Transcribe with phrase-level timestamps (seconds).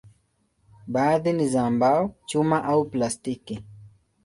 [0.87, 3.63] Baadhi ni za mbao, chuma au plastiki.